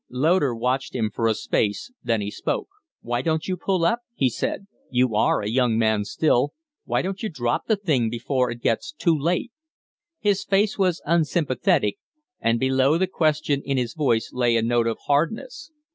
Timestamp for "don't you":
3.21-3.55, 7.03-7.29